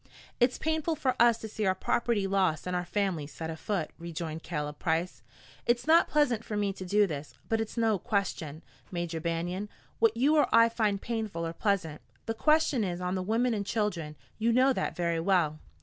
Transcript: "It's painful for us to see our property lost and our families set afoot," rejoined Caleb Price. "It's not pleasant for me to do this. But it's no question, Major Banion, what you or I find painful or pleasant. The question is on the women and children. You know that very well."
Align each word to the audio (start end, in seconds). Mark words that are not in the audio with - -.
"It's 0.39 0.57
painful 0.57 0.95
for 0.95 1.15
us 1.19 1.37
to 1.37 1.47
see 1.47 1.63
our 1.67 1.75
property 1.75 2.25
lost 2.25 2.65
and 2.65 2.75
our 2.75 2.85
families 2.85 3.31
set 3.31 3.51
afoot," 3.51 3.91
rejoined 3.99 4.41
Caleb 4.41 4.79
Price. 4.79 5.21
"It's 5.67 5.85
not 5.85 6.07
pleasant 6.07 6.43
for 6.43 6.57
me 6.57 6.73
to 6.73 6.83
do 6.83 7.05
this. 7.05 7.35
But 7.49 7.61
it's 7.61 7.77
no 7.77 7.99
question, 7.99 8.63
Major 8.91 9.19
Banion, 9.19 9.69
what 9.99 10.17
you 10.17 10.37
or 10.37 10.47
I 10.51 10.69
find 10.69 10.99
painful 10.99 11.45
or 11.45 11.53
pleasant. 11.53 12.01
The 12.25 12.33
question 12.33 12.83
is 12.83 12.99
on 12.99 13.13
the 13.13 13.21
women 13.21 13.53
and 13.53 13.63
children. 13.63 14.15
You 14.39 14.51
know 14.51 14.73
that 14.73 14.95
very 14.95 15.19
well." 15.19 15.59